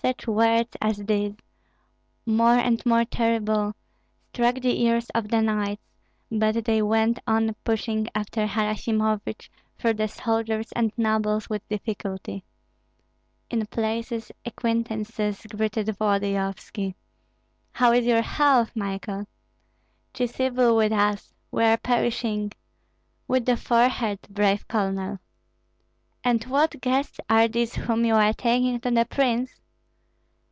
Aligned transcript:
Such 0.00 0.26
words 0.28 0.74
as 0.80 0.96
these, 1.04 1.34
more 2.24 2.54
and 2.56 2.80
more 2.86 3.04
terrible, 3.04 3.74
struck 4.32 4.54
the 4.54 4.80
ears 4.84 5.10
of 5.10 5.28
the 5.28 5.42
knights; 5.42 5.82
but 6.32 6.64
they 6.64 6.80
went 6.80 7.18
on 7.26 7.54
pushing 7.64 8.08
after 8.14 8.46
Harasimovich 8.46 9.50
through 9.76 9.94
the 9.94 10.06
soldiers 10.08 10.72
and 10.72 10.92
nobles 10.96 11.50
with 11.50 11.68
difficulty. 11.68 12.42
In 13.50 13.66
places 13.66 14.32
acquaintances 14.46 15.44
greeted 15.50 15.88
Volodyovski: 15.88 16.94
"How 17.72 17.92
is 17.92 18.06
your 18.06 18.22
health, 18.22 18.70
Michael? 18.74 19.26
'Tis 20.14 20.40
evil 20.40 20.74
with 20.74 20.92
us; 20.92 21.34
we 21.50 21.64
are 21.64 21.76
perishing! 21.76 22.52
With 23.26 23.44
the 23.44 23.58
forehead, 23.58 24.20
brave 24.30 24.66
Colonel! 24.68 25.18
And 26.24 26.42
what 26.44 26.80
guests 26.80 27.20
are 27.28 27.46
these 27.46 27.74
whom 27.74 28.06
you 28.06 28.14
are 28.14 28.32
taking 28.32 28.80
to 28.80 28.90
the 28.90 29.04
prince?" 29.04 29.54